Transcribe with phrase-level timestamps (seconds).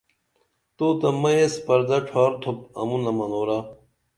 [0.77, 3.59] تو تہ مئی ایس پردہ ڇھار تُھوپ امُونہ منورہ